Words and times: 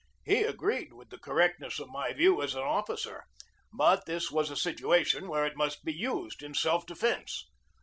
He 0.25 0.41
agreed 0.41 0.93
with 0.93 1.11
the 1.11 1.19
correctness 1.19 1.77
of 1.77 1.87
my 1.89 2.11
view 2.11 2.41
as 2.41 2.55
an 2.55 2.63
officer, 2.63 3.25
but 3.71 4.07
this 4.07 4.31
was 4.31 4.49
a 4.49 4.55
situation 4.55 5.27
where 5.27 5.45
it 5.45 5.55
must 5.55 5.85
be 5.85 5.93
used 5.93 6.41
in 6.41 6.55
self 6.55 6.87
defence. 6.87 7.45